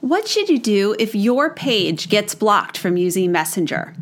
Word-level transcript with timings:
What 0.00 0.28
should 0.28 0.48
you 0.48 0.60
do 0.60 0.94
if 1.00 1.12
your 1.16 1.50
page 1.50 2.08
gets 2.08 2.32
blocked 2.32 2.78
from 2.78 2.96
using 2.96 3.32
Messenger? 3.32 3.96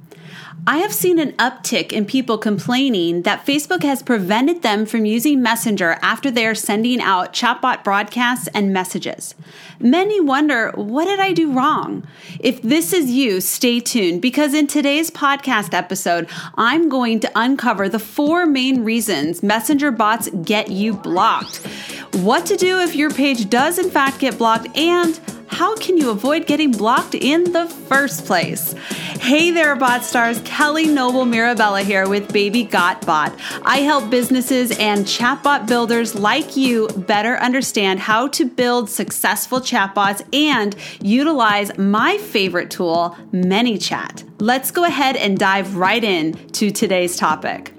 I 0.67 0.79
have 0.79 0.93
seen 0.93 1.19
an 1.19 1.33
uptick 1.35 1.91
in 1.91 2.05
people 2.05 2.37
complaining 2.37 3.23
that 3.23 3.47
Facebook 3.47 3.83
has 3.83 4.03
prevented 4.03 4.61
them 4.61 4.85
from 4.85 5.07
using 5.07 5.41
Messenger 5.41 5.97
after 6.03 6.31
they 6.31 6.47
are 6.47 6.55
sending 6.55 7.01
out 7.01 7.33
chatbot 7.33 7.83
broadcasts 7.83 8.47
and 8.49 8.75
messages. 8.75 9.35
Many 9.81 10.21
wonder, 10.21 10.71
what 10.75 11.07
did 11.07 11.19
I 11.19 11.33
do 11.33 11.51
wrong? 11.51 12.07
If 12.41 12.61
this 12.61 12.93
is 12.93 13.11
you, 13.11 13.41
stay 13.41 13.81
tuned 13.81 14.21
because 14.21 14.53
in 14.53 14.67
today's 14.67 15.11
podcast 15.11 15.73
episode, 15.73 16.29
I'm 16.57 16.91
going 16.91 17.21
to 17.21 17.33
uncover 17.35 17.89
the 17.89 17.99
four 17.99 18.45
main 18.45 18.85
reasons 18.85 19.43
Messenger 19.43 19.93
bots 19.93 20.29
get 20.45 20.71
you 20.71 20.93
blocked, 20.93 21.57
what 22.17 22.45
to 22.47 22.57
do 22.57 22.81
if 22.81 22.95
your 22.95 23.11
page 23.11 23.49
does 23.49 23.79
in 23.79 23.89
fact 23.91 24.19
get 24.19 24.37
blocked, 24.37 24.77
and 24.77 25.19
how 25.49 25.77
can 25.77 25.97
you 25.97 26.11
avoid 26.11 26.47
getting 26.47 26.73
blocked 26.73 27.15
in 27.15 27.53
the 27.53 27.67
first 27.67 28.25
place? 28.25 28.73
Hey 29.21 29.51
there, 29.51 29.75
bot 29.77 30.05
stars. 30.05 30.41
Kelly 30.45 30.87
Noble 30.87 31.25
Mirabella 31.25 31.83
here 31.83 32.09
with 32.09 32.33
Baby 32.33 32.65
Got 32.65 33.05
Bot. 33.05 33.33
I 33.63 33.79
help 33.79 34.11
businesses 34.11 34.71
and 34.79 35.05
chatbot 35.05 35.67
builders 35.67 36.15
like 36.15 36.57
you 36.57 36.89
better 36.89 37.37
understand 37.37 38.01
how 38.01 38.29
to 38.29 38.45
build 38.45 38.89
successful 38.89 39.61
chatbots 39.61 40.23
and 40.35 40.77
utilize 41.01 41.77
my 41.79 42.19
favorite 42.19 42.71
tool, 42.71 43.17
ManyChat. 43.33 44.25
Let's 44.41 44.71
go 44.71 44.85
ahead 44.85 45.17
and 45.17 45.39
dive 45.39 45.77
right 45.77 46.03
in 46.03 46.35
to 46.53 46.71
today's 46.71 47.17
topic. 47.17 47.76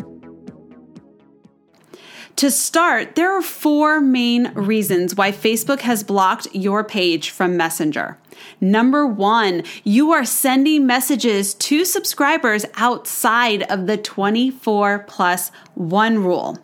To 2.38 2.52
start, 2.52 3.16
there 3.16 3.36
are 3.36 3.42
four 3.42 4.00
main 4.00 4.54
reasons 4.54 5.16
why 5.16 5.32
Facebook 5.32 5.80
has 5.80 6.04
blocked 6.04 6.48
your 6.54 6.84
page 6.84 7.32
from 7.32 7.58
Messenger. 7.58 8.20
Number 8.62 9.08
one, 9.08 9.64
you 9.84 10.12
are 10.12 10.24
sending 10.24 10.86
messages 10.86 11.56
to 11.56 11.84
subscribers 11.84 12.64
outside 12.76 13.64
of 13.72 13.88
the 13.88 13.98
24 13.98 15.00
plus 15.08 15.52
one 15.74 16.20
rule. 16.20 16.60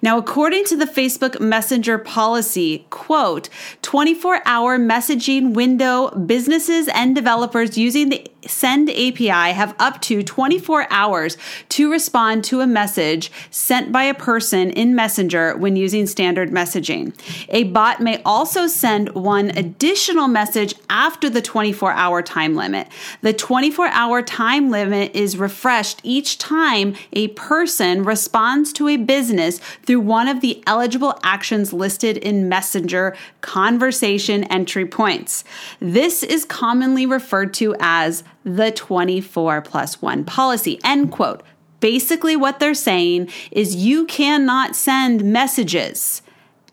Now, 0.00 0.16
according 0.16 0.64
to 0.66 0.76
the 0.76 0.86
Facebook 0.86 1.38
Messenger 1.38 1.98
policy, 1.98 2.86
quote, 2.88 3.50
24 3.82 4.40
hour 4.46 4.78
messaging 4.78 5.52
window, 5.52 6.10
businesses 6.12 6.88
and 6.88 7.14
developers 7.14 7.76
using 7.76 8.08
the 8.08 8.26
Send 8.46 8.88
API 8.90 9.52
have 9.52 9.74
up 9.78 10.00
to 10.02 10.22
24 10.22 10.86
hours 10.90 11.36
to 11.70 11.90
respond 11.90 12.44
to 12.44 12.60
a 12.60 12.66
message 12.66 13.30
sent 13.50 13.92
by 13.92 14.04
a 14.04 14.14
person 14.14 14.70
in 14.70 14.94
Messenger 14.94 15.56
when 15.56 15.76
using 15.76 16.06
standard 16.06 16.50
messaging. 16.50 17.12
A 17.50 17.64
bot 17.64 18.00
may 18.00 18.22
also 18.24 18.66
send 18.66 19.10
one 19.14 19.50
additional 19.50 20.28
message 20.28 20.74
after 20.88 21.28
the 21.28 21.42
24 21.42 21.92
hour 21.92 22.22
time 22.22 22.54
limit. 22.54 22.88
The 23.22 23.32
24 23.32 23.88
hour 23.88 24.22
time 24.22 24.70
limit 24.70 25.14
is 25.14 25.36
refreshed 25.36 26.00
each 26.02 26.38
time 26.38 26.94
a 27.12 27.28
person 27.28 28.04
responds 28.04 28.72
to 28.74 28.88
a 28.88 28.96
business 28.96 29.58
through 29.84 30.00
one 30.00 30.28
of 30.28 30.40
the 30.40 30.62
eligible 30.66 31.18
actions 31.22 31.72
listed 31.72 32.16
in 32.16 32.48
Messenger 32.48 33.16
conversation 33.40 34.44
entry 34.44 34.86
points. 34.86 35.44
This 35.80 36.22
is 36.22 36.44
commonly 36.44 37.06
referred 37.06 37.52
to 37.54 37.76
as 37.80 38.24
the 38.44 38.70
24 38.70 39.62
plus 39.62 40.00
1 40.00 40.24
policy. 40.24 40.80
End 40.84 41.10
quote. 41.12 41.42
Basically, 41.80 42.36
what 42.36 42.60
they're 42.60 42.74
saying 42.74 43.28
is 43.50 43.74
you 43.76 44.04
cannot 44.06 44.76
send 44.76 45.24
messages 45.24 46.22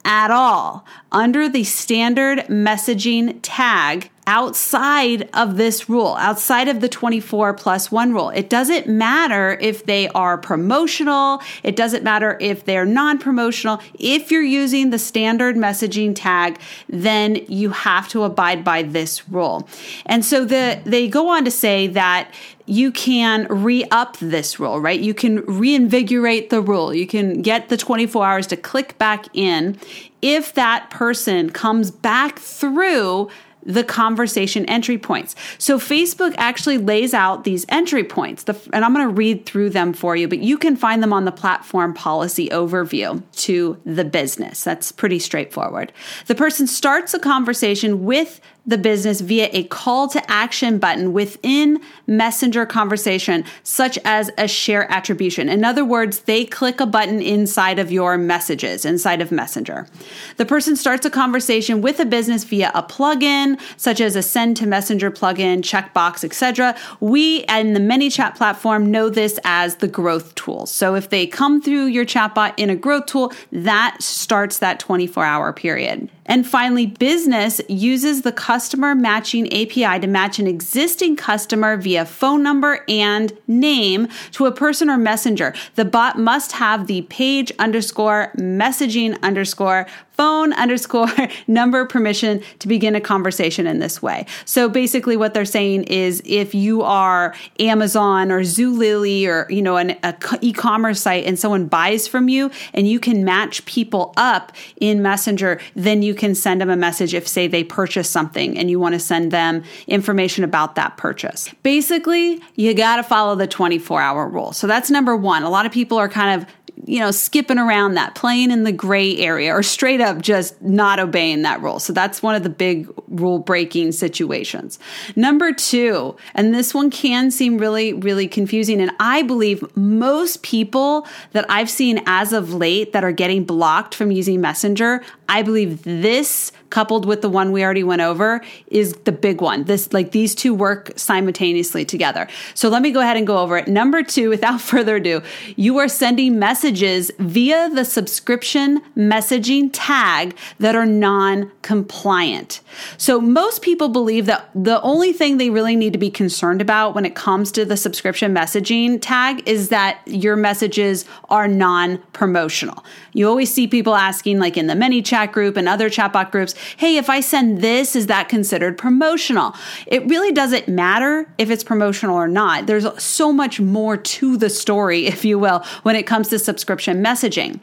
at 0.03 0.31
all 0.31 0.85
under 1.11 1.49
the 1.49 1.63
standard 1.63 2.39
messaging 2.47 3.39
tag 3.41 4.09
outside 4.28 5.30
of 5.33 5.56
this 5.56 5.89
rule, 5.89 6.16
outside 6.20 6.67
of 6.67 6.81
the 6.81 6.89
24 6.89 7.53
plus 7.53 7.89
one 7.89 8.14
rule. 8.14 8.30
It 8.30 8.50
doesn't 8.50 8.88
matter 8.88 9.58
if 9.61 9.86
they 9.86 10.09
are 10.09 10.38
promotional, 10.38 11.42
it 11.64 11.78
doesn't 11.78 12.03
matter 12.03 12.38
if 12.41 12.66
they're 12.66 12.85
non 12.85 13.18
promotional. 13.18 13.79
If 13.97 14.29
you're 14.29 14.41
using 14.41 14.90
the 14.90 15.00
standard 15.00 15.56
messaging 15.56 16.13
tag, 16.13 16.59
then 16.90 17.38
you 17.47 17.69
have 17.69 18.09
to 18.09 18.24
abide 18.24 18.63
by 18.63 18.84
this 18.84 19.28
rule. 19.29 19.68
And 20.06 20.25
so 20.25 20.44
the, 20.44 20.81
they 20.84 21.07
go 21.07 21.30
on 21.30 21.46
to 21.46 21.51
say 21.51 21.88
that 21.88 22.30
you 22.66 22.91
can 22.91 23.47
re 23.47 23.85
up 23.91 24.18
this 24.18 24.59
rule, 24.59 24.81
right? 24.81 25.00
You 25.00 25.13
can 25.13 25.46
reinvigorate 25.46 26.50
the 26.50 26.62
rule. 26.62 26.94
You 26.94 27.07
can 27.07 27.41
get 27.41 27.69
the 27.69 27.78
24 27.78 28.25
hours 28.25 28.47
to 28.47 28.57
click 28.57 28.97
back 28.97 29.25
in 29.34 29.80
if 30.22 30.53
that 30.56 30.90
person 30.90 31.50
comes 31.50 31.91
back 31.91 32.40
through 32.40 33.30
the 33.67 33.83
conversation 33.83 34.66
entry 34.66 34.97
points. 34.97 35.35
So 35.57 35.78
Facebook 35.78 36.33
actually 36.38 36.78
lays 36.78 37.13
out 37.13 37.44
these 37.44 37.66
entry 37.69 38.03
points, 38.03 38.44
the, 38.44 38.57
and 38.73 38.83
I'm 38.83 38.94
going 38.94 39.07
to 39.07 39.13
read 39.13 39.45
through 39.45 39.72
them 39.72 39.94
for 39.94 40.16
you, 40.16 40.28
but 40.28 40.39
you 40.39 40.57
can 40.57 40.75
find 40.75 41.03
them 41.03 41.13
on 41.13 41.25
the 41.25 41.31
platform 41.31 41.94
policy 41.94 42.47
overview 42.50 43.22
to 43.44 43.79
the 43.85 44.06
business. 44.06 44.63
That's 44.63 44.91
pretty 44.91 45.19
straightforward. 45.19 45.91
The 46.27 46.35
person 46.35 46.66
starts 46.66 47.13
a 47.13 47.19
conversation 47.19 48.06
with 48.06 48.39
the 48.67 48.78
business 48.78 49.22
via 49.22 49.50
a 49.53 49.63
call 49.63 50.09
to 50.09 50.31
action 50.31 50.78
button 50.78 51.13
within 51.13 51.81
Messenger 52.05 52.66
conversation, 52.66 53.45
such 53.63 53.97
as 54.03 54.29
a 54.38 54.47
share 54.47 54.91
attribution. 54.91 55.50
In 55.50 55.63
other 55.63 55.85
words, 55.85 56.19
they 56.22 56.45
click 56.45 56.79
a 56.79 56.85
button 56.85 57.22
inside 57.22 57.79
of 57.79 57.91
your 57.91 58.17
messages, 58.17 58.85
inside 58.85 59.22
of 59.22 59.31
Messenger. 59.31 59.88
The 60.35 60.45
person 60.45 60.75
starts 60.75 61.06
a 61.06 61.09
conversation 61.09 61.81
with 61.81 62.00
a 62.00 62.06
business 62.06 62.44
via 62.44 62.72
a 62.75 62.83
plugin, 62.83 63.59
such 63.77 64.01
as 64.01 64.16
a 64.16 64.22
send 64.22 64.57
to 64.57 64.67
Messenger 64.67 65.11
plugin, 65.11 65.59
checkbox, 65.59 66.23
etc. 66.23 66.75
We 67.00 67.44
and 67.45 67.75
the 67.75 67.79
ManyChat 67.79 68.35
platform 68.35 68.91
know 68.91 69.09
this 69.09 69.39
as 69.45 69.77
the 69.77 69.88
growth 69.88 70.35
tool. 70.35 70.66
So 70.66 70.95
if 70.95 71.09
they 71.09 71.25
come 71.25 71.61
through 71.61 71.85
your 71.85 72.06
chatbot 72.06 72.53
in 72.57 72.69
a 72.69 72.75
growth 72.75 73.06
tool, 73.06 73.31
that 73.51 73.97
starts 74.01 74.59
that 74.59 74.79
24 74.79 75.23
hour 75.23 75.53
period. 75.53 76.09
And 76.27 76.45
finally, 76.45 76.85
business 76.85 77.61
uses 77.67 78.21
the 78.21 78.31
customer 78.31 78.93
matching 78.93 79.47
API 79.47 79.99
to 79.99 80.07
match 80.07 80.39
an 80.39 80.47
existing 80.47 81.15
customer 81.15 81.77
via 81.77 82.05
phone 82.05 82.43
number 82.43 82.83
and 82.88 83.31
name 83.47 84.07
to 84.33 84.45
a 84.45 84.51
person 84.51 84.89
or 84.89 84.97
messenger. 84.97 85.53
The 85.75 85.85
bot 85.85 86.19
must 86.19 86.51
have 86.53 86.88
the 86.88 87.03
page 87.03 87.51
underscore 87.59 88.31
messaging 88.38 89.21
underscore 89.21 89.88
phone 90.17 90.51
underscore 90.53 91.07
number 91.47 91.85
permission 91.85 92.41
to 92.59 92.67
begin 92.67 92.95
a 92.95 93.01
conversation 93.01 93.67
in 93.67 93.79
this 93.79 94.01
way. 94.01 94.25
So 94.45 94.67
basically 94.67 95.15
what 95.15 95.33
they're 95.33 95.45
saying 95.45 95.83
is 95.83 96.21
if 96.25 96.55
you 96.55 96.81
are 96.81 97.35
Amazon 97.59 98.31
or 98.31 98.41
Zulily 98.41 99.27
or, 99.27 99.49
you 99.51 99.61
know, 99.61 99.77
an 99.77 99.95
e-commerce 100.41 101.01
site 101.01 101.25
and 101.25 101.38
someone 101.38 101.67
buys 101.67 102.07
from 102.07 102.27
you 102.29 102.51
and 102.73 102.88
you 102.88 102.99
can 102.99 103.23
match 103.23 103.63
people 103.65 104.13
up 104.17 104.51
in 104.81 105.01
Messenger, 105.01 105.61
then 105.75 106.01
you 106.01 106.15
can 106.17 106.35
send 106.35 106.59
them 106.59 106.69
a 106.69 106.75
message 106.75 107.13
if 107.13 107.28
say 107.28 107.47
they 107.47 107.63
purchase 107.63 108.09
something 108.09 108.57
and 108.57 108.69
you 108.69 108.79
want 108.79 108.94
to 108.94 109.00
send 109.00 109.31
them 109.31 109.63
information 109.88 110.44
about 110.44 110.75
that 110.75 110.97
purchase. 110.97 111.53
Basically, 111.63 112.41
you 112.55 112.73
got 112.73 112.97
to 112.97 113.03
follow 113.03 113.35
the 113.35 113.47
24 113.47 114.01
hour 114.01 114.27
rule. 114.27 114.51
So 114.51 114.67
that's 114.67 114.89
number 114.89 115.16
1. 115.16 115.44
A 115.44 115.50
lot 115.50 115.66
of 115.66 115.72
people 115.72 115.97
are 115.97 116.09
kind 116.09 116.41
of 116.41 116.47
you 116.85 116.99
know, 116.99 117.11
skipping 117.11 117.57
around 117.57 117.95
that, 117.95 118.15
playing 118.15 118.51
in 118.51 118.63
the 118.63 118.71
gray 118.71 119.17
area, 119.17 119.53
or 119.53 119.63
straight 119.63 120.01
up 120.01 120.21
just 120.21 120.61
not 120.61 120.99
obeying 120.99 121.41
that 121.41 121.61
rule. 121.61 121.79
So 121.79 121.93
that's 121.93 122.21
one 122.21 122.35
of 122.35 122.43
the 122.43 122.49
big 122.49 122.89
rule 123.07 123.39
breaking 123.39 123.91
situations. 123.93 124.79
Number 125.15 125.53
two, 125.53 126.15
and 126.35 126.53
this 126.53 126.73
one 126.73 126.89
can 126.89 127.31
seem 127.31 127.57
really, 127.57 127.93
really 127.93 128.27
confusing. 128.27 128.81
And 128.81 128.91
I 128.99 129.23
believe 129.23 129.63
most 129.75 130.43
people 130.43 131.07
that 131.31 131.45
I've 131.49 131.69
seen 131.69 132.01
as 132.05 132.33
of 132.33 132.53
late 132.53 132.94
that 132.94 133.03
are 133.03 133.11
getting 133.11 133.44
blocked 133.44 133.95
from 133.95 134.11
using 134.11 134.41
Messenger, 134.41 135.03
I 135.29 135.41
believe 135.41 135.83
this 135.83 136.51
coupled 136.69 137.05
with 137.05 137.22
the 137.22 137.29
one 137.29 137.51
we 137.51 137.63
already 137.63 137.83
went 137.83 138.01
over 138.01 138.41
is 138.67 138.94
the 139.05 139.11
big 139.11 139.41
one. 139.41 139.63
This 139.63 139.94
like 139.94 140.12
these 140.12 140.36
two 140.36 140.53
work 140.53 140.92
simultaneously 140.95 141.86
together. 141.86 142.27
So 142.53 142.69
let 142.69 142.81
me 142.81 142.92
go 142.92 143.00
ahead 143.00 143.18
and 143.18 143.25
go 143.25 143.39
over 143.39 143.57
it. 143.57 143.68
Number 143.68 144.03
2, 144.03 144.30
without 144.38 144.62
further 144.62 144.97
ado, 144.97 145.21
you 145.56 145.77
are 145.77 145.88
sending 145.88 146.39
messages 146.39 147.12
via 147.19 147.69
the 147.69 147.86
subscription 147.86 148.81
messaging 148.95 149.69
tag 149.74 150.36
that 150.59 150.75
are 150.75 150.86
non-compliant. 150.86 152.62
So 152.97 153.19
most 153.19 153.62
people 153.62 153.89
believe 153.89 154.25
that 154.25 154.50
the 154.53 154.81
only 154.81 155.13
thing 155.13 155.38
they 155.38 155.50
really 155.50 155.75
need 155.75 155.94
to 155.94 156.00
be 156.00 156.09
concerned 156.09 156.62
about 156.62 156.95
when 156.95 157.06
it 157.06 157.15
comes 157.15 157.51
to 157.53 157.65
the 157.65 157.77
subscription 157.77 158.33
messaging 158.33 159.00
tag 159.01 159.47
is 159.47 159.69
that 159.69 160.01
your 160.06 160.36
messages 160.36 161.06
are 161.30 161.47
non-promotional. 161.47 162.83
You 163.13 163.27
always 163.27 163.53
see 163.53 163.68
people 163.68 163.95
asking 163.95 164.39
like 164.39 164.57
in 164.57 164.68
the 164.68 164.74
ManyChat 164.74 165.31
group 165.31 165.57
and 165.57 165.68
other 165.68 165.89
chatbot 165.89 166.31
groups, 166.31 166.56
hey, 166.77 166.98
if 166.98 167.09
I 167.09 167.19
send 167.19 167.62
this, 167.62 167.95
is 167.95 168.07
that 168.07 168.30
considered 168.30 168.77
promotional? 168.77 169.56
It 169.86 170.06
really 170.07 170.31
doesn't 170.31 170.68
matter 170.68 171.31
if 171.38 171.50
it's 171.50 171.63
promotional 171.63 172.15
or 172.15 172.27
not. 172.27 172.68
There's 172.68 172.86
so 173.01 173.31
much 173.31 173.59
more 173.59 173.98
to 173.98 174.38
the 174.38 174.50
story, 174.50 175.06
if 175.07 175.25
you 175.25 175.39
will, 175.39 175.63
when 175.83 175.95
it 175.95 176.04
comes 176.04 176.30
to 176.30 176.39
subscription 176.39 177.04
messaging. 177.04 177.59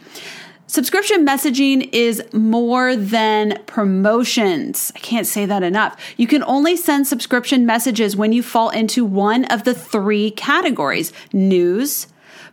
Subscription 0.66 1.26
messaging 1.26 1.90
is 1.92 2.22
more 2.32 2.96
than 2.96 3.62
promotions. 3.66 4.90
I 4.96 4.98
can't 4.98 5.26
say 5.26 5.44
that 5.44 5.62
enough. 5.62 6.00
You 6.16 6.26
can 6.26 6.42
only 6.44 6.74
send 6.74 7.06
subscription 7.06 7.66
messages 7.66 8.16
when 8.16 8.32
you 8.32 8.42
fall 8.42 8.70
into 8.70 9.04
one 9.04 9.44
of 9.46 9.64
the 9.64 9.74
three 9.74 10.30
categories 10.30 11.12
news, 11.34 12.06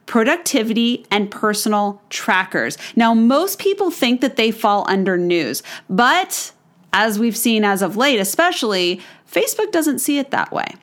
productivity, 0.05 1.05
and 1.09 1.31
personal 1.31 2.01
trackers. 2.09 2.77
Now, 2.95 3.13
most 3.13 3.59
people 3.59 3.91
think 3.91 4.21
that 4.21 4.35
they 4.35 4.51
fall 4.51 4.85
under 4.87 5.17
news, 5.17 5.63
but 5.89 6.51
as 6.93 7.17
we've 7.17 7.37
seen 7.37 7.63
as 7.63 7.81
of 7.81 7.95
late, 7.95 8.19
especially, 8.19 9.01
Facebook 9.31 9.71
doesn't 9.71 9.99
see 9.99 10.17
it 10.17 10.31
that 10.31 10.51
way. 10.51 10.75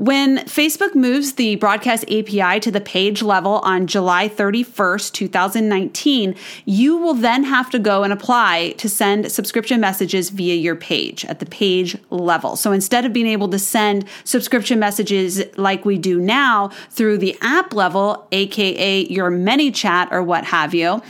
When 0.00 0.38
Facebook 0.46 0.94
moves 0.94 1.34
the 1.34 1.56
broadcast 1.56 2.04
API 2.04 2.58
to 2.60 2.70
the 2.70 2.80
page 2.80 3.20
level 3.20 3.58
on 3.64 3.86
July 3.86 4.30
31st, 4.30 5.12
2019, 5.12 6.36
you 6.64 6.96
will 6.96 7.12
then 7.12 7.44
have 7.44 7.68
to 7.68 7.78
go 7.78 8.02
and 8.02 8.10
apply 8.10 8.70
to 8.78 8.88
send 8.88 9.30
subscription 9.30 9.78
messages 9.78 10.30
via 10.30 10.54
your 10.54 10.74
page 10.74 11.26
at 11.26 11.38
the 11.38 11.44
page 11.44 11.98
level. 12.08 12.56
So 12.56 12.72
instead 12.72 13.04
of 13.04 13.12
being 13.12 13.26
able 13.26 13.50
to 13.50 13.58
send 13.58 14.06
subscription 14.24 14.78
messages 14.78 15.42
like 15.58 15.84
we 15.84 15.98
do 15.98 16.18
now 16.18 16.70
through 16.88 17.18
the 17.18 17.36
app 17.42 17.74
level, 17.74 18.26
aka 18.32 19.04
your 19.04 19.30
ManyChat 19.30 20.10
or 20.12 20.22
what 20.22 20.46
have 20.46 20.72
you, 20.72 21.02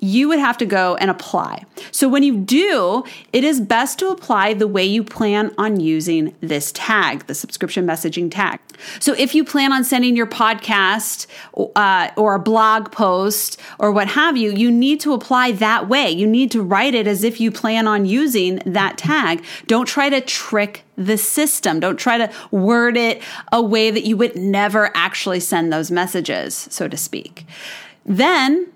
you 0.00 0.28
would 0.28 0.38
have 0.38 0.56
to 0.58 0.66
go 0.66 0.96
and 0.96 1.10
apply. 1.10 1.64
So 1.92 2.08
when 2.08 2.22
you 2.22 2.36
do, 2.38 3.04
it 3.32 3.44
is 3.44 3.60
best 3.60 3.98
to 3.98 4.08
apply 4.08 4.54
the 4.54 4.66
way 4.66 4.84
you 4.84 5.04
plan 5.04 5.54
on 5.58 5.78
using 5.78 6.34
this 6.40 6.72
tag, 6.72 7.26
the 7.26 7.34
subscription 7.34 7.86
messaging 7.86 8.30
tag. 8.30 8.60
So 8.98 9.14
if 9.18 9.34
you 9.34 9.44
plan 9.44 9.72
on 9.72 9.84
sending 9.84 10.16
your 10.16 10.26
podcast 10.26 11.26
uh, 11.76 12.10
or 12.16 12.34
a 12.34 12.38
blog 12.38 12.90
post 12.90 13.60
or 13.78 13.92
what 13.92 14.08
have 14.08 14.38
you, 14.38 14.52
you 14.52 14.70
need 14.70 15.00
to 15.00 15.12
apply 15.12 15.52
that 15.52 15.88
way. 15.88 16.10
You 16.10 16.26
need 16.26 16.50
to 16.52 16.62
write 16.62 16.94
it 16.94 17.06
as 17.06 17.22
if 17.22 17.38
you 17.40 17.50
plan 17.50 17.86
on 17.86 18.06
using 18.06 18.56
that 18.64 18.96
tag. 18.96 19.44
Don't 19.66 19.86
try 19.86 20.08
to 20.08 20.22
trick 20.22 20.84
the 20.96 21.18
system. 21.18 21.78
Don't 21.78 21.98
try 21.98 22.18
to 22.18 22.30
word 22.50 22.96
it 22.96 23.22
a 23.52 23.60
way 23.60 23.90
that 23.90 24.04
you 24.04 24.16
would 24.16 24.36
never 24.36 24.90
actually 24.94 25.40
send 25.40 25.72
those 25.72 25.90
messages, 25.90 26.54
so 26.70 26.88
to 26.88 26.96
speak. 26.96 27.46
Then 28.04 28.70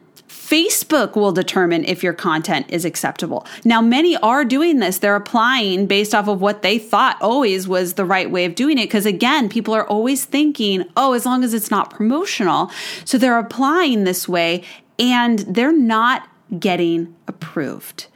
Facebook 0.45 1.17
will 1.17 1.33
determine 1.33 1.85
if 1.87 2.03
your 2.03 2.13
content 2.13 2.67
is 2.69 2.85
acceptable. 2.85 3.47
Now, 3.65 3.81
many 3.81 4.15
are 4.19 4.45
doing 4.45 4.79
this. 4.79 4.99
They're 4.99 5.17
applying 5.17 5.87
based 5.87 6.15
off 6.15 6.29
of 6.29 6.43
what 6.43 6.61
they 6.61 6.79
thought 6.79 7.17
always 7.23 7.67
was 7.67 7.95
the 7.95 8.05
right 8.05 8.31
way 8.31 8.45
of 8.45 8.55
doing 8.55 8.77
it. 8.77 8.85
Because 8.85 9.07
again, 9.07 9.49
people 9.49 9.73
are 9.75 9.87
always 9.87 10.27
thinking, 10.27 10.85
oh, 10.99 11.15
as 11.15 11.25
long 11.25 11.45
as 11.45 11.55
it's 11.55 11.71
not 11.71 11.91
promotional. 11.91 12.71
So 13.07 13.17
they're 13.17 13.39
applying 13.39 14.05
this 14.05 14.29
way 14.29 14.65
and 14.99 15.39
they're 15.41 15.73
not 15.77 16.29
getting 16.59 17.15
approved. 17.27 18.07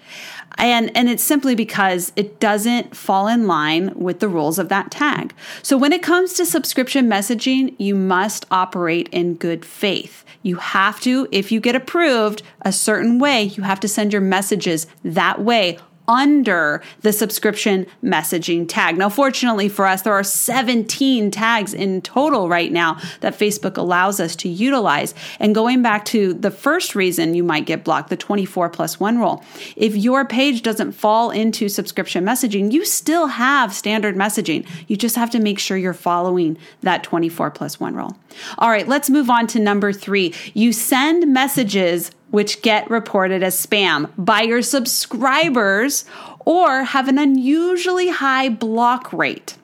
And, 0.58 0.94
and 0.96 1.08
it's 1.08 1.22
simply 1.22 1.54
because 1.54 2.12
it 2.16 2.40
doesn't 2.40 2.96
fall 2.96 3.28
in 3.28 3.46
line 3.46 3.94
with 3.94 4.20
the 4.20 4.28
rules 4.28 4.58
of 4.58 4.68
that 4.68 4.90
tag. 4.90 5.32
So 5.62 5.78
when 5.78 5.92
it 5.92 6.02
comes 6.02 6.34
to 6.34 6.44
subscription 6.44 7.08
messaging, 7.08 7.74
you 7.78 7.94
must 7.94 8.44
operate 8.50 9.08
in 9.10 9.34
good 9.34 9.64
faith. 9.64 10.24
You 10.42 10.56
have 10.56 11.00
to, 11.00 11.28
if 11.30 11.50
you 11.52 11.60
get 11.60 11.74
approved 11.74 12.42
a 12.62 12.72
certain 12.72 13.18
way, 13.18 13.44
you 13.44 13.62
have 13.62 13.80
to 13.80 13.88
send 13.88 14.12
your 14.12 14.22
messages 14.22 14.86
that 15.04 15.40
way 15.40 15.78
under 16.08 16.82
the 17.02 17.12
subscription 17.12 17.86
messaging 18.02 18.66
tag. 18.66 18.96
Now, 18.96 19.10
fortunately 19.10 19.68
for 19.68 19.86
us, 19.86 20.02
there 20.02 20.14
are 20.14 20.24
17 20.24 21.30
tags 21.30 21.74
in 21.74 22.00
total 22.02 22.48
right 22.48 22.72
now 22.72 22.98
that 23.20 23.38
Facebook 23.38 23.76
allows 23.76 24.18
us 24.18 24.34
to 24.36 24.48
utilize. 24.48 25.14
And 25.38 25.54
going 25.54 25.82
back 25.82 26.06
to 26.06 26.34
the 26.34 26.50
first 26.50 26.94
reason 26.94 27.34
you 27.34 27.44
might 27.44 27.66
get 27.66 27.84
blocked, 27.84 28.08
the 28.08 28.16
24 28.16 28.70
plus 28.70 28.98
one 28.98 29.18
rule, 29.18 29.44
if 29.76 29.94
your 29.94 30.24
page 30.24 30.62
doesn't 30.62 30.92
fall 30.92 31.30
into 31.30 31.68
subscription 31.68 32.24
messaging, 32.24 32.72
you 32.72 32.84
still 32.84 33.26
have 33.26 33.74
standard 33.74 34.16
messaging. 34.16 34.66
You 34.88 34.96
just 34.96 35.16
have 35.16 35.30
to 35.30 35.38
make 35.38 35.58
sure 35.58 35.76
you're 35.76 35.92
following 35.92 36.56
that 36.80 37.02
24 37.02 37.50
plus 37.50 37.78
one 37.78 37.94
rule. 37.94 38.16
All 38.56 38.70
right, 38.70 38.88
let's 38.88 39.10
move 39.10 39.28
on 39.28 39.46
to 39.48 39.60
number 39.60 39.92
three. 39.92 40.34
You 40.54 40.72
send 40.72 41.32
messages 41.32 42.10
which 42.30 42.62
get 42.62 42.90
reported 42.90 43.42
as 43.42 43.54
spam 43.54 44.10
by 44.16 44.42
your 44.42 44.62
subscribers 44.62 46.04
or 46.40 46.84
have 46.84 47.08
an 47.08 47.18
unusually 47.18 48.08
high 48.08 48.48
block 48.48 49.12
rate. 49.12 49.56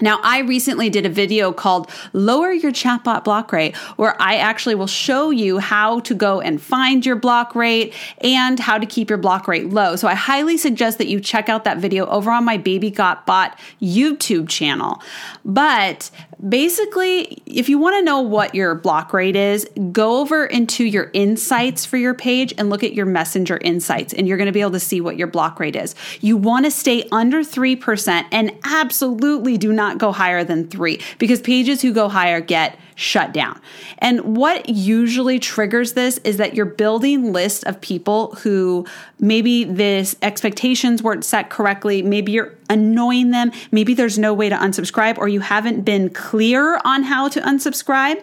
Now, 0.00 0.20
I 0.22 0.40
recently 0.40 0.90
did 0.90 1.06
a 1.06 1.08
video 1.08 1.52
called 1.52 1.90
Lower 2.12 2.52
Your 2.52 2.72
Chatbot 2.72 3.24
Block 3.24 3.52
Rate, 3.52 3.76
where 3.96 4.20
I 4.20 4.36
actually 4.36 4.74
will 4.74 4.86
show 4.86 5.30
you 5.30 5.58
how 5.58 6.00
to 6.00 6.14
go 6.14 6.40
and 6.40 6.60
find 6.60 7.04
your 7.06 7.16
block 7.16 7.54
rate 7.54 7.94
and 8.18 8.60
how 8.60 8.78
to 8.78 8.86
keep 8.86 9.08
your 9.08 9.18
block 9.18 9.48
rate 9.48 9.70
low. 9.70 9.96
So 9.96 10.08
I 10.08 10.14
highly 10.14 10.56
suggest 10.56 10.98
that 10.98 11.08
you 11.08 11.20
check 11.20 11.48
out 11.48 11.64
that 11.64 11.78
video 11.78 12.06
over 12.06 12.30
on 12.30 12.44
my 12.44 12.56
Baby 12.56 12.90
Got 12.90 13.26
Bot 13.26 13.58
YouTube 13.80 14.48
channel. 14.48 15.00
But 15.44 16.10
basically, 16.46 17.42
if 17.46 17.68
you 17.68 17.78
want 17.78 17.96
to 17.96 18.02
know 18.02 18.20
what 18.20 18.54
your 18.54 18.74
block 18.74 19.12
rate 19.12 19.36
is, 19.36 19.68
go 19.92 20.20
over 20.20 20.44
into 20.44 20.84
your 20.84 21.10
insights 21.14 21.86
for 21.86 21.96
your 21.96 22.14
page 22.14 22.52
and 22.58 22.68
look 22.68 22.84
at 22.84 22.92
your 22.92 23.06
messenger 23.06 23.58
insights, 23.62 24.12
and 24.12 24.28
you're 24.28 24.36
going 24.36 24.46
to 24.46 24.52
be 24.52 24.60
able 24.60 24.72
to 24.72 24.80
see 24.80 25.00
what 25.00 25.16
your 25.16 25.28
block 25.28 25.58
rate 25.58 25.76
is. 25.76 25.94
You 26.20 26.36
want 26.36 26.66
to 26.66 26.70
stay 26.70 27.08
under 27.12 27.40
3% 27.40 28.24
and 28.30 28.52
absolutely 28.64 29.56
do 29.56 29.72
not 29.72 29.85
go 29.94 30.12
higher 30.12 30.44
than 30.44 30.68
three 30.68 31.00
because 31.18 31.40
pages 31.40 31.82
who 31.82 31.92
go 31.92 32.08
higher 32.08 32.40
get 32.40 32.78
shut 32.96 33.32
down. 33.32 33.60
And 33.98 34.36
what 34.36 34.68
usually 34.68 35.38
triggers 35.38 35.92
this 35.92 36.18
is 36.18 36.38
that 36.38 36.54
you're 36.54 36.64
building 36.64 37.32
lists 37.32 37.62
of 37.64 37.80
people 37.80 38.34
who 38.36 38.86
maybe 39.20 39.64
this 39.64 40.16
expectations 40.22 41.02
weren't 41.02 41.24
set 41.24 41.50
correctly, 41.50 42.02
maybe 42.02 42.32
you're 42.32 42.54
annoying 42.68 43.30
them, 43.30 43.52
maybe 43.70 43.94
there's 43.94 44.18
no 44.18 44.32
way 44.34 44.48
to 44.48 44.56
unsubscribe 44.56 45.18
or 45.18 45.28
you 45.28 45.40
haven't 45.40 45.82
been 45.82 46.10
clear 46.10 46.80
on 46.84 47.02
how 47.02 47.28
to 47.28 47.40
unsubscribe. 47.40 48.22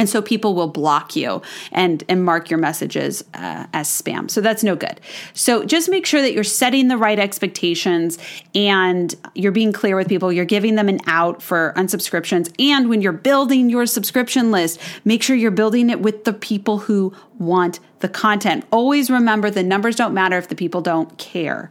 And 0.00 0.08
so 0.08 0.22
people 0.22 0.54
will 0.54 0.68
block 0.68 1.14
you 1.14 1.42
and, 1.72 2.02
and 2.08 2.24
mark 2.24 2.48
your 2.48 2.58
messages 2.58 3.22
uh, 3.34 3.66
as 3.74 3.86
spam. 3.86 4.30
So 4.30 4.40
that's 4.40 4.64
no 4.64 4.74
good. 4.74 4.98
So 5.34 5.62
just 5.62 5.90
make 5.90 6.06
sure 6.06 6.22
that 6.22 6.32
you're 6.32 6.42
setting 6.42 6.88
the 6.88 6.96
right 6.96 7.18
expectations 7.18 8.16
and 8.54 9.14
you're 9.34 9.52
being 9.52 9.74
clear 9.74 9.96
with 9.96 10.08
people. 10.08 10.32
You're 10.32 10.46
giving 10.46 10.76
them 10.76 10.88
an 10.88 11.00
out 11.06 11.42
for 11.42 11.74
unsubscriptions. 11.76 12.50
And 12.58 12.88
when 12.88 13.02
you're 13.02 13.12
building 13.12 13.68
your 13.68 13.84
subscription 13.84 14.50
list, 14.50 14.80
make 15.04 15.22
sure 15.22 15.36
you're 15.36 15.50
building 15.50 15.90
it 15.90 16.00
with 16.00 16.24
the 16.24 16.32
people 16.32 16.78
who 16.78 17.12
want 17.38 17.78
the 18.00 18.08
content. 18.08 18.64
Always 18.70 19.10
remember 19.10 19.50
the 19.50 19.62
numbers 19.62 19.96
don't 19.96 20.12
matter 20.12 20.36
if 20.36 20.48
the 20.48 20.54
people 20.54 20.80
don't 20.80 21.16
care. 21.18 21.70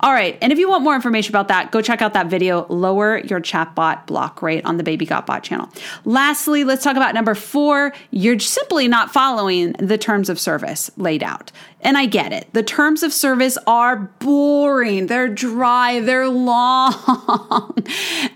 All 0.00 0.12
right. 0.12 0.36
And 0.42 0.52
if 0.52 0.58
you 0.58 0.68
want 0.68 0.84
more 0.84 0.94
information 0.94 1.32
about 1.32 1.48
that, 1.48 1.72
go 1.72 1.80
check 1.80 2.02
out 2.02 2.12
that 2.12 2.26
video, 2.26 2.66
Lower 2.68 3.18
Your 3.18 3.40
Chatbot 3.40 4.06
Block 4.06 4.42
Rate 4.42 4.64
on 4.64 4.76
the 4.76 4.84
Baby 4.84 5.06
Got 5.06 5.26
Bot 5.26 5.42
channel. 5.42 5.68
Lastly, 6.04 6.64
let's 6.64 6.84
talk 6.84 6.96
about 6.96 7.14
number 7.14 7.34
four. 7.34 7.92
You're 8.10 8.38
simply 8.38 8.88
not 8.88 9.12
following 9.12 9.72
the 9.72 9.98
terms 9.98 10.28
of 10.28 10.38
service 10.38 10.90
laid 10.96 11.22
out. 11.22 11.50
And 11.80 11.96
I 11.96 12.06
get 12.06 12.32
it. 12.32 12.52
The 12.52 12.64
terms 12.64 13.04
of 13.04 13.12
service 13.12 13.56
are 13.66 13.96
boring, 13.96 15.06
they're 15.06 15.28
dry, 15.28 16.00
they're 16.00 16.28
long, 16.48 17.74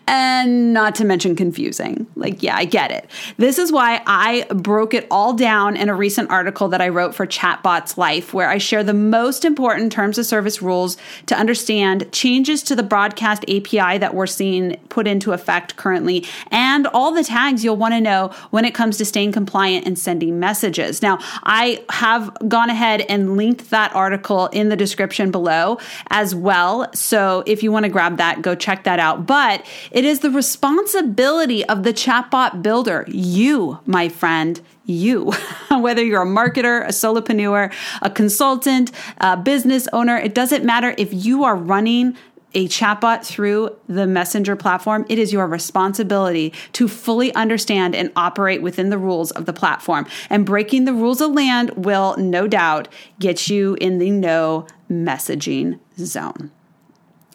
and 0.07 0.73
not 0.73 0.95
to 0.97 1.05
mention 1.05 1.37
confusing. 1.37 2.07
Like, 2.17 2.43
yeah, 2.43 2.57
I 2.57 2.65
get 2.65 2.91
it. 2.91 3.09
This 3.37 3.59
is 3.59 3.73
why 3.73 4.03
I 4.07 4.45
broke 4.55 4.95
it 4.95 5.07
all 5.11 5.33
down 5.33 5.77
in 5.77 5.89
a 5.89 5.95
recent 5.95 6.31
article 6.31 6.69
that 6.69 6.81
I 6.81 6.89
wrote 6.89 7.15
for 7.15 7.27
Chatbot's 7.27 7.97
Life, 7.97 8.35
where 8.35 8.49
I 8.49 8.59
share 8.59 8.83
the 8.83 8.95
most 8.95 9.45
important 9.45 9.93
terms 9.93 10.19
of 10.19 10.27
service 10.27 10.61
rules 10.63 10.97
to 11.27 11.37
understand 11.37 12.11
changes 12.13 12.63
to 12.65 12.75
the 12.75 12.83
broadcast 12.83 13.45
API 13.45 13.99
that 13.99 14.15
we're 14.15 14.27
seeing 14.27 14.77
put 14.89 15.07
into 15.07 15.33
effect 15.33 15.77
currently, 15.77 16.27
and 16.51 16.87
all 16.89 17.13
the 17.13 17.25
tags 17.25 17.65
you'll 17.65 17.77
want 17.77 17.95
to 17.95 18.01
know 18.01 18.31
when 18.51 18.65
it 18.65 18.75
comes 18.75 18.99
to 18.99 19.05
staying 19.05 19.33
compliant 19.33 19.87
and 19.87 19.99
sending 19.99 20.39
messages. 20.39 21.03
Now, 21.03 21.19
I 21.45 21.85
have 21.91 22.37
gone 22.49 22.71
ahead 22.71 23.03
and 23.09 23.37
linked 23.37 23.71
that 23.71 23.95
article 23.95 24.49
in 24.49 24.69
the 24.69 24.77
description 24.77 25.31
below 25.31 25.79
as 26.11 26.35
well. 26.35 26.93
So 26.95 27.43
if 27.47 27.63
you 27.63 27.73
want 27.73 27.85
to 27.85 27.89
grab 27.89 28.17
that, 28.19 28.43
go 28.43 28.55
check 28.55 28.85
that 28.85 28.99
out. 28.99 29.27
But 29.27 29.67
it 29.93 30.07
is 30.07 30.21
the 30.21 30.31
responsibility 30.31 31.65
of 31.67 31.83
the 31.83 31.93
chatbot 31.93 32.63
builder, 32.63 33.05
you, 33.09 33.79
my 33.85 34.09
friend, 34.09 34.61
you, 34.87 35.33
whether 35.71 36.03
you're 36.03 36.23
a 36.23 36.27
marketer, 36.27 36.83
a 36.85 36.89
solopreneur, 36.89 37.73
a 38.01 38.11
consultant, 38.11 38.91
a 39.19 39.37
business 39.37 39.87
owner, 39.93 40.17
it 40.17 40.35
doesn't 40.35 40.65
matter 40.65 40.95
if 40.97 41.13
you 41.13 41.45
are 41.45 41.55
running 41.55 42.17
a 42.55 42.69
chatbot 42.69 43.25
through 43.25 43.75
the 43.87 44.07
messenger 44.07 44.57
platform, 44.57 45.07
it 45.09 45.19
is 45.19 45.33
your 45.33 45.47
responsibility 45.47 46.53
to 46.73 46.89
fully 46.89 47.35
understand 47.35 47.95
and 47.95 48.11
operate 48.17 48.63
within 48.63 48.91
the 48.91 48.99
rules 48.99 49.31
of 49.33 49.47
the 49.47 49.53
platform. 49.53 50.07
And 50.29 50.45
breaking 50.45 50.85
the 50.85 50.93
rules 50.93 51.21
of 51.21 51.33
land 51.33 51.71
will 51.77 52.17
no 52.17 52.47
doubt 52.47 52.89
get 53.19 53.49
you 53.49 53.77
in 53.81 53.99
the 53.99 54.11
no 54.11 54.67
messaging 54.91 55.79
zone. 55.99 56.51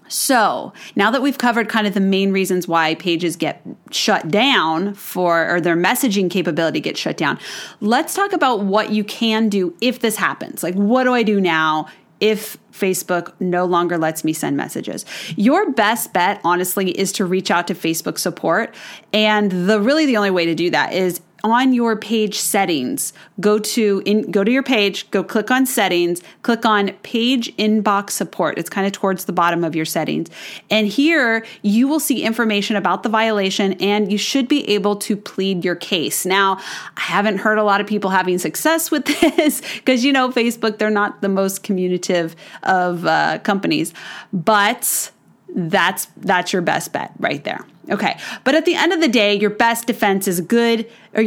So, 0.07 0.73
now 0.95 1.11
that 1.11 1.21
we've 1.21 1.37
covered 1.37 1.69
kind 1.69 1.87
of 1.87 1.93
the 1.93 1.99
main 1.99 2.31
reasons 2.31 2.67
why 2.67 2.95
pages 2.95 3.35
get 3.35 3.61
shut 3.91 4.29
down 4.29 4.93
for, 4.93 5.49
or 5.49 5.61
their 5.61 5.75
messaging 5.75 6.29
capability 6.29 6.79
gets 6.79 6.99
shut 6.99 7.17
down, 7.17 7.39
let's 7.81 8.13
talk 8.13 8.33
about 8.33 8.61
what 8.61 8.91
you 8.91 9.03
can 9.03 9.49
do 9.49 9.75
if 9.81 9.99
this 9.99 10.17
happens. 10.17 10.63
Like, 10.63 10.75
what 10.75 11.03
do 11.03 11.13
I 11.13 11.23
do 11.23 11.41
now 11.41 11.87
if 12.19 12.57
Facebook 12.71 13.33
no 13.39 13.65
longer 13.65 13.97
lets 13.97 14.23
me 14.23 14.33
send 14.33 14.57
messages. 14.57 15.05
Your 15.35 15.71
best 15.71 16.13
bet, 16.13 16.39
honestly, 16.43 16.89
is 16.91 17.11
to 17.13 17.25
reach 17.25 17.51
out 17.51 17.67
to 17.67 17.75
Facebook 17.75 18.17
support. 18.17 18.73
And 19.13 19.69
the 19.69 19.79
really 19.79 20.05
the 20.05 20.17
only 20.17 20.31
way 20.31 20.45
to 20.45 20.55
do 20.55 20.69
that 20.71 20.93
is 20.93 21.21
on 21.51 21.74
your 21.74 21.96
page 21.96 22.39
settings 22.39 23.13
go 23.39 23.60
to 23.60 24.01
in, 24.06 24.30
go 24.32 24.44
to 24.44 24.51
your 24.51 24.63
page 24.63 25.10
go 25.12 25.24
click 25.24 25.51
on 25.51 25.66
settings 25.66 26.22
click 26.42 26.66
on 26.66 26.92
page 27.04 27.56
inbox 27.58 28.12
support. 28.12 28.58
It's 28.58 28.70
kind 28.70 28.88
of 28.88 28.94
towards 28.94 29.25
the 29.25 29.34
bottom 29.34 29.63
of 29.63 29.75
your 29.75 29.86
settings. 29.86 30.30
And 30.70 30.88
here 30.88 31.46
you 31.62 31.88
will 31.88 32.00
see 32.00 32.24
information 32.24 32.75
about 32.75 33.04
the 33.04 33.10
violation 33.10 33.74
and 33.74 34.12
you 34.12 34.18
should 34.18 34.48
be 34.48 34.68
able 34.70 34.96
to 34.98 35.16
plead 35.16 35.66
your 35.66 35.75
case. 35.75 36.25
Now 36.25 36.58
i 36.98 37.01
haven't 37.01 37.38
heard 37.38 37.58
a 37.58 37.63
lot 37.63 37.82
of 37.82 37.88
people 37.88 38.10
having 38.10 38.38
success 38.38 38.92
with 38.92 39.06
this 39.22 39.62
because 39.75 40.04
you 40.04 40.12
know 40.12 40.30
facebook 40.30 40.77
they're 40.77 40.89
not 40.89 41.22
the 41.22 41.30
most 41.30 41.63
communicative 41.63 42.36
of 42.63 43.06
uh, 43.06 43.39
companies 43.39 43.94
but 44.34 45.12
that's 45.56 46.08
that's 46.18 46.54
your 46.54 46.62
best 46.62 46.94
bet 46.94 47.12
right 47.20 47.44
there. 47.44 47.66
Okay. 47.89 48.17
But 48.44 48.56
at 48.56 48.65
the 48.65 48.75
end 48.75 48.94
of 48.94 49.01
the 49.01 49.08
day, 49.08 49.34
your 49.36 49.50
best 49.50 49.88
defense 49.88 50.27
is 50.27 50.41
good 50.41 50.89
or 51.13 51.24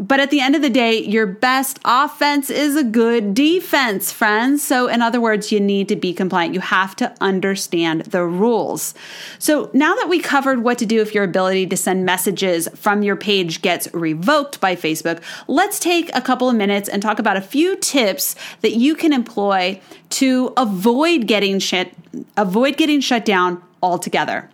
but 0.00 0.18
at 0.18 0.30
the 0.30 0.40
end 0.40 0.56
of 0.56 0.62
the 0.62 0.70
day, 0.70 0.98
your 1.02 1.26
best 1.26 1.78
offense 1.84 2.48
is 2.48 2.74
a 2.74 2.82
good 2.82 3.34
defense, 3.34 4.10
friends. 4.10 4.62
So, 4.62 4.88
in 4.88 5.02
other 5.02 5.20
words, 5.20 5.52
you 5.52 5.60
need 5.60 5.88
to 5.88 5.96
be 5.96 6.14
compliant. 6.14 6.54
You 6.54 6.60
have 6.60 6.96
to 6.96 7.14
understand 7.20 8.06
the 8.06 8.24
rules. 8.24 8.94
So, 9.38 9.68
now 9.74 9.94
that 9.96 10.08
we 10.08 10.18
covered 10.18 10.64
what 10.64 10.78
to 10.78 10.86
do 10.86 11.02
if 11.02 11.14
your 11.14 11.24
ability 11.24 11.66
to 11.66 11.76
send 11.76 12.06
messages 12.06 12.66
from 12.74 13.02
your 13.02 13.14
page 13.14 13.60
gets 13.60 13.92
revoked 13.92 14.58
by 14.58 14.74
Facebook, 14.74 15.20
let's 15.48 15.78
take 15.78 16.10
a 16.16 16.22
couple 16.22 16.48
of 16.48 16.56
minutes 16.56 16.88
and 16.88 17.02
talk 17.02 17.18
about 17.18 17.36
a 17.36 17.42
few 17.42 17.76
tips 17.76 18.34
that 18.62 18.72
you 18.72 18.94
can 18.94 19.12
employ 19.12 19.78
to 20.10 20.54
avoid 20.56 21.26
getting 21.26 21.58
shit, 21.58 21.92
avoid 22.38 22.78
getting 22.78 23.02
shut 23.02 23.26
down 23.26 23.62
altogether. 23.82 24.48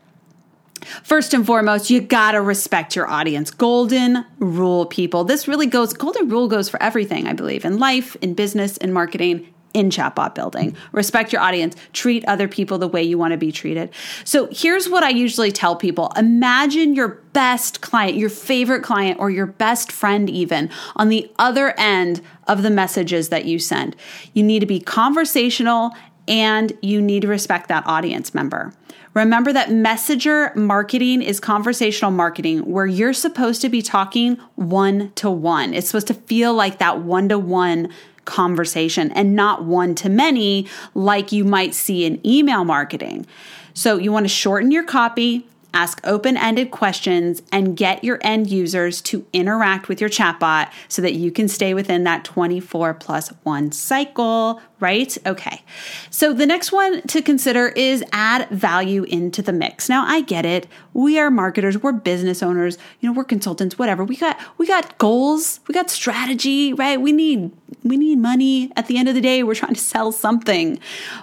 First 1.02 1.34
and 1.34 1.46
foremost, 1.46 1.90
you 1.90 2.00
gotta 2.00 2.40
respect 2.40 2.96
your 2.96 3.08
audience. 3.08 3.50
Golden 3.50 4.24
rule, 4.38 4.86
people. 4.86 5.24
This 5.24 5.48
really 5.48 5.66
goes, 5.66 5.92
golden 5.92 6.28
rule 6.28 6.48
goes 6.48 6.68
for 6.68 6.82
everything, 6.82 7.26
I 7.26 7.32
believe, 7.32 7.64
in 7.64 7.78
life, 7.78 8.16
in 8.22 8.34
business, 8.34 8.76
in 8.76 8.92
marketing, 8.92 9.52
in 9.76 9.90
chatbot 9.90 10.34
building. 10.34 10.74
Respect 10.92 11.34
your 11.34 11.42
audience. 11.42 11.76
Treat 11.92 12.24
other 12.24 12.48
people 12.48 12.78
the 12.78 12.88
way 12.88 13.02
you 13.02 13.18
want 13.18 13.32
to 13.32 13.36
be 13.36 13.52
treated. 13.52 13.90
So 14.24 14.48
here's 14.50 14.88
what 14.88 15.02
I 15.02 15.10
usually 15.10 15.52
tell 15.52 15.76
people 15.76 16.10
Imagine 16.16 16.94
your 16.94 17.08
best 17.34 17.82
client, 17.82 18.16
your 18.16 18.30
favorite 18.30 18.82
client, 18.82 19.20
or 19.20 19.28
your 19.28 19.44
best 19.44 19.92
friend, 19.92 20.30
even 20.30 20.70
on 20.96 21.10
the 21.10 21.30
other 21.38 21.78
end 21.78 22.22
of 22.48 22.62
the 22.62 22.70
messages 22.70 23.28
that 23.28 23.44
you 23.44 23.58
send. 23.58 23.94
You 24.32 24.42
need 24.42 24.60
to 24.60 24.66
be 24.66 24.80
conversational 24.80 25.92
and 26.26 26.72
you 26.80 27.02
need 27.02 27.22
to 27.22 27.28
respect 27.28 27.68
that 27.68 27.86
audience 27.86 28.34
member. 28.34 28.72
Remember 29.16 29.50
that 29.50 29.72
messenger 29.72 30.52
marketing 30.54 31.22
is 31.22 31.40
conversational 31.40 32.10
marketing 32.10 32.70
where 32.70 32.84
you're 32.84 33.14
supposed 33.14 33.62
to 33.62 33.70
be 33.70 33.80
talking 33.80 34.36
one 34.56 35.10
to 35.14 35.30
one. 35.30 35.72
It's 35.72 35.86
supposed 35.86 36.08
to 36.08 36.14
feel 36.14 36.52
like 36.52 36.76
that 36.80 37.00
one 37.00 37.30
to 37.30 37.38
one 37.38 37.88
conversation 38.26 39.10
and 39.12 39.34
not 39.34 39.64
one 39.64 39.94
to 39.94 40.10
many 40.10 40.68
like 40.92 41.32
you 41.32 41.46
might 41.46 41.74
see 41.74 42.04
in 42.04 42.20
email 42.26 42.62
marketing. 42.66 43.24
So 43.72 43.96
you 43.96 44.12
want 44.12 44.24
to 44.24 44.28
shorten 44.28 44.70
your 44.70 44.84
copy, 44.84 45.46
ask 45.76 46.00
open 46.04 46.38
ended 46.38 46.70
questions, 46.70 47.42
and 47.52 47.76
get 47.76 48.02
your 48.02 48.18
end 48.22 48.50
users 48.50 49.02
to 49.02 49.26
interact 49.34 49.88
with 49.88 50.00
your 50.00 50.08
chatbot 50.08 50.70
so 50.88 51.02
that 51.02 51.12
you 51.12 51.30
can 51.30 51.48
stay 51.48 51.74
within 51.74 52.04
that 52.04 52.24
24 52.24 52.94
plus 52.94 53.28
one 53.42 53.70
cycle, 53.70 54.58
right? 54.80 55.18
Okay. 55.26 55.62
So 56.08 56.32
the 56.32 56.46
next 56.46 56.72
one 56.72 57.02
to 57.02 57.20
consider 57.20 57.68
is 57.68 58.02
add 58.12 58.48
value 58.48 59.02
into 59.02 59.42
the 59.42 59.52
mix. 59.52 59.90
Now 59.90 60.06
I 60.06 60.22
get 60.22 60.46
it. 60.46 60.66
We 60.94 61.18
are 61.18 61.30
marketers, 61.30 61.82
we're 61.82 61.92
business 61.92 62.42
owners, 62.42 62.78
you 63.00 63.08
know, 63.08 63.12
we're 63.14 63.24
consultants, 63.24 63.78
whatever. 63.78 64.02
We 64.02 64.16
got 64.16 64.40
we 64.56 64.66
got 64.66 64.96
goals, 64.96 65.60
we 65.68 65.74
got 65.74 65.90
strategy, 65.90 66.72
right? 66.72 66.98
We 66.98 67.12
need 67.12 67.52
we 67.84 67.98
need 67.98 68.18
money. 68.18 68.72
At 68.76 68.86
the 68.86 68.96
end 68.96 69.08
of 69.08 69.14
the 69.14 69.20
day, 69.20 69.42
we're 69.42 69.54
trying 69.54 69.74
to 69.74 69.80
sell 69.80 70.10
something. 70.10 70.78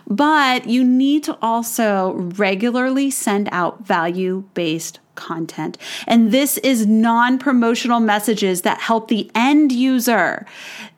But 0.07 0.67
you 0.67 0.83
need 0.83 1.24
to 1.24 1.38
also 1.41 2.13
regularly 2.13 3.10
send 3.10 3.50
out 3.51 3.83
value-based 4.44 5.00
content. 5.15 5.77
And 6.08 6.32
this 6.32 6.58
is 6.60 6.86
non-promotional 6.86 8.00
messages 8.00 8.62
that 8.63 8.79
help 8.79 9.08
the 9.08 9.29
end 9.36 9.72
user. 9.72 10.46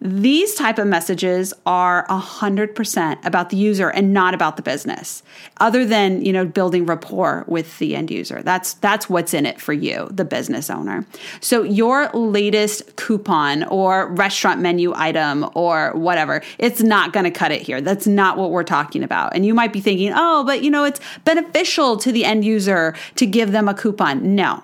These 0.02 0.56
type 0.56 0.78
of 0.78 0.88
messages 0.88 1.54
are 1.66 2.06
100% 2.08 3.26
about 3.26 3.50
the 3.50 3.58
user 3.58 3.90
and 3.90 4.14
not 4.14 4.34
about 4.34 4.56
the 4.56 4.62
business. 4.62 5.24
Other 5.58 5.86
than, 5.86 6.24
you 6.24 6.32
know, 6.32 6.46
building 6.46 6.86
rapport 6.86 7.44
with 7.48 7.80
the 7.80 7.96
end 7.96 8.12
user. 8.12 8.42
That's 8.44 8.74
that's 8.76 9.10
what's 9.10 9.34
in 9.34 9.46
it 9.46 9.60
for 9.60 9.74
you, 9.74 10.08
the 10.12 10.26
business 10.26 10.70
owner. 10.70 11.06
So 11.42 11.64
your 11.64 12.10
latest 12.14 12.96
coupon 12.98 13.64
or 13.64 14.08
restaurant 14.14 14.62
menu 14.62 14.94
item 14.96 15.50
or 15.56 15.92
whatever, 15.94 16.42
it's 16.60 16.82
not 16.82 17.14
going 17.14 17.24
to 17.24 17.32
cut 17.32 17.52
it 17.52 17.62
here. 17.62 17.82
That's 17.82 18.08
not 18.08 18.38
what 18.38 18.52
we're 18.52 18.64
talking 18.64 19.04
about. 19.04 19.36
And 19.36 19.46
you 19.46 19.54
might 19.54 19.74
be 19.74 19.82
thinking, 19.82 20.14
"Oh, 20.16 20.44
but 20.44 20.64
you 20.64 20.70
know, 20.70 20.84
it's 20.84 21.00
beneficial 21.24 21.98
to 21.98 22.12
the 22.12 22.26
end 22.26 22.46
user 22.46 22.94
to 23.16 23.26
give 23.26 23.52
them 23.52 23.68
a 23.68 23.74
coupon." 23.74 24.05
No. 24.14 24.64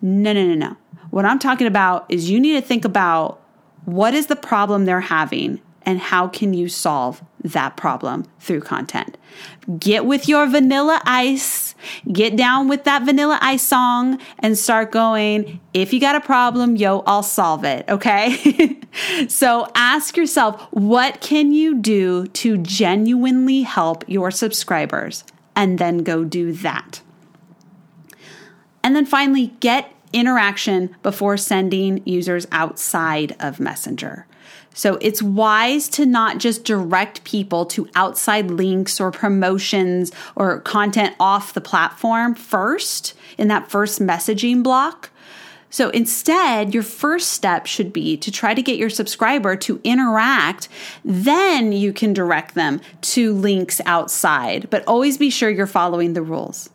No, 0.00 0.32
no, 0.32 0.46
no, 0.46 0.54
no. 0.54 0.76
What 1.10 1.24
I'm 1.24 1.38
talking 1.38 1.66
about 1.66 2.06
is 2.08 2.30
you 2.30 2.38
need 2.38 2.60
to 2.60 2.66
think 2.66 2.84
about 2.84 3.40
what 3.84 4.14
is 4.14 4.26
the 4.26 4.36
problem 4.36 4.84
they're 4.84 5.00
having 5.00 5.60
and 5.82 5.98
how 5.98 6.28
can 6.28 6.52
you 6.52 6.68
solve 6.68 7.24
that 7.42 7.76
problem 7.76 8.26
through 8.40 8.60
content. 8.60 9.16
Get 9.78 10.04
with 10.04 10.28
your 10.28 10.46
vanilla 10.46 11.00
ice, 11.06 11.74
get 12.12 12.36
down 12.36 12.68
with 12.68 12.84
that 12.84 13.04
vanilla 13.04 13.38
ice 13.40 13.62
song 13.62 14.20
and 14.40 14.58
start 14.58 14.90
going, 14.90 15.60
if 15.72 15.94
you 15.94 16.00
got 16.00 16.14
a 16.14 16.20
problem, 16.20 16.76
yo, 16.76 17.02
I'll 17.06 17.22
solve 17.22 17.64
it, 17.64 17.88
okay? 17.88 18.78
so 19.28 19.70
ask 19.74 20.16
yourself, 20.16 20.60
what 20.72 21.22
can 21.22 21.52
you 21.52 21.76
do 21.76 22.26
to 22.26 22.58
genuinely 22.58 23.62
help 23.62 24.04
your 24.06 24.30
subscribers? 24.30 25.24
And 25.56 25.78
then 25.78 25.98
go 25.98 26.22
do 26.22 26.52
that. 26.52 27.00
And 28.88 28.96
then 28.96 29.04
finally, 29.04 29.48
get 29.60 29.92
interaction 30.14 30.96
before 31.02 31.36
sending 31.36 32.00
users 32.06 32.46
outside 32.50 33.36
of 33.38 33.60
Messenger. 33.60 34.26
So 34.72 34.96
it's 35.02 35.20
wise 35.20 35.90
to 35.90 36.06
not 36.06 36.38
just 36.38 36.64
direct 36.64 37.22
people 37.22 37.66
to 37.66 37.86
outside 37.94 38.50
links 38.50 38.98
or 38.98 39.10
promotions 39.10 40.10
or 40.36 40.60
content 40.60 41.14
off 41.20 41.52
the 41.52 41.60
platform 41.60 42.34
first 42.34 43.12
in 43.36 43.48
that 43.48 43.70
first 43.70 44.00
messaging 44.00 44.62
block. 44.62 45.10
So 45.68 45.90
instead, 45.90 46.72
your 46.72 46.82
first 46.82 47.32
step 47.32 47.66
should 47.66 47.92
be 47.92 48.16
to 48.16 48.32
try 48.32 48.54
to 48.54 48.62
get 48.62 48.78
your 48.78 48.88
subscriber 48.88 49.54
to 49.56 49.82
interact. 49.84 50.70
Then 51.04 51.72
you 51.72 51.92
can 51.92 52.14
direct 52.14 52.54
them 52.54 52.80
to 53.02 53.34
links 53.34 53.82
outside, 53.84 54.70
but 54.70 54.82
always 54.86 55.18
be 55.18 55.28
sure 55.28 55.50
you're 55.50 55.66
following 55.66 56.14
the 56.14 56.22
rules. 56.22 56.70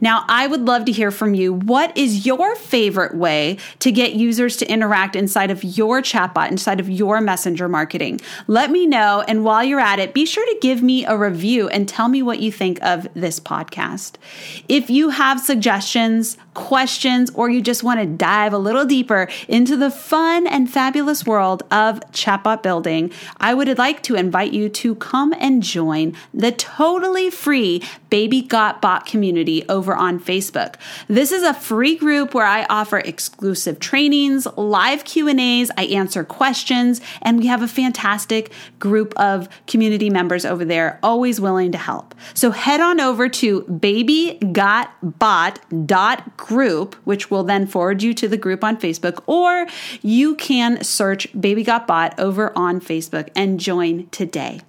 Now, 0.00 0.24
I 0.28 0.46
would 0.46 0.62
love 0.62 0.84
to 0.86 0.92
hear 0.92 1.10
from 1.10 1.34
you. 1.34 1.52
What 1.52 1.96
is 1.96 2.26
your 2.26 2.56
favorite 2.56 3.14
way 3.14 3.58
to 3.80 3.92
get 3.92 4.14
users 4.14 4.56
to 4.58 4.70
interact 4.70 5.16
inside 5.16 5.50
of 5.50 5.62
your 5.62 6.02
chatbot, 6.02 6.50
inside 6.50 6.80
of 6.80 6.88
your 6.88 7.20
messenger 7.20 7.68
marketing? 7.68 8.20
Let 8.46 8.70
me 8.70 8.86
know. 8.86 9.24
And 9.26 9.44
while 9.44 9.64
you're 9.64 9.80
at 9.80 9.98
it, 9.98 10.14
be 10.14 10.26
sure 10.26 10.44
to 10.46 10.58
give 10.60 10.82
me 10.82 11.04
a 11.04 11.16
review 11.16 11.68
and 11.68 11.88
tell 11.88 12.08
me 12.08 12.22
what 12.22 12.40
you 12.40 12.52
think 12.52 12.82
of 12.82 13.08
this 13.14 13.40
podcast. 13.40 14.14
If 14.68 14.90
you 14.90 15.10
have 15.10 15.40
suggestions, 15.40 16.36
questions, 16.54 17.30
or 17.34 17.48
you 17.48 17.60
just 17.60 17.82
want 17.82 18.00
to 18.00 18.06
dive 18.06 18.52
a 18.52 18.58
little 18.58 18.84
deeper 18.84 19.28
into 19.48 19.76
the 19.76 19.90
fun 19.90 20.46
and 20.46 20.70
fabulous 20.70 21.26
world 21.26 21.62
of 21.70 22.00
chatbot 22.12 22.62
building, 22.62 23.12
I 23.38 23.54
would 23.54 23.78
like 23.78 24.02
to 24.04 24.14
invite 24.14 24.52
you 24.52 24.68
to 24.68 24.94
come 24.96 25.32
and 25.38 25.62
join 25.62 26.14
the 26.34 26.52
totally 26.52 27.30
free 27.30 27.82
Baby 28.10 28.42
Got 28.42 28.82
Bot 28.82 29.06
community 29.06 29.64
over 29.70 29.94
on 29.94 30.20
Facebook. 30.20 30.74
This 31.08 31.32
is 31.32 31.42
a 31.42 31.54
free 31.54 31.96
group 31.96 32.34
where 32.34 32.44
I 32.44 32.64
offer 32.64 32.98
exclusive 32.98 33.80
trainings, 33.80 34.46
live 34.56 35.04
Q&As, 35.04 35.70
I 35.78 35.84
answer 35.84 36.24
questions, 36.24 37.00
and 37.22 37.38
we 37.38 37.46
have 37.46 37.62
a 37.62 37.68
fantastic 37.68 38.52
group 38.78 39.14
of 39.16 39.48
community 39.66 40.10
members 40.10 40.44
over 40.44 40.66
there 40.66 40.98
always 41.02 41.40
willing 41.40 41.72
to 41.72 41.78
help. 41.78 42.14
So 42.34 42.50
head 42.50 42.80
on 42.80 43.00
over 43.00 43.30
to 43.30 43.62
babygotbot.com 43.62 46.50
group, 46.50 46.96
which 47.04 47.30
will 47.30 47.44
then 47.44 47.66
forward 47.66 48.02
you 48.02 48.12
to 48.14 48.26
the 48.26 48.36
group 48.36 48.64
on 48.64 48.76
Facebook, 48.76 49.22
or 49.26 49.66
you 50.02 50.34
can 50.34 50.82
search 50.82 51.28
Baby 51.40 51.62
Got 51.62 51.86
Bot 51.86 52.18
over 52.18 52.52
on 52.58 52.80
Facebook 52.80 53.28
and 53.36 53.60
join 53.60 54.08
today. 54.08 54.60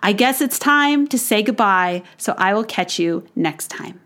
I 0.00 0.12
guess 0.12 0.40
it's 0.40 0.58
time 0.58 1.06
to 1.08 1.18
say 1.18 1.42
goodbye, 1.42 2.02
so 2.16 2.34
I 2.36 2.54
will 2.54 2.64
catch 2.64 2.98
you 2.98 3.26
next 3.34 3.68
time. 3.68 4.00